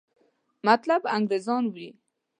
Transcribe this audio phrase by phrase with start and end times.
[0.67, 1.89] مطلب انګریزان وي.